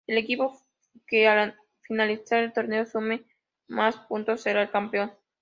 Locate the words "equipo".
0.17-0.59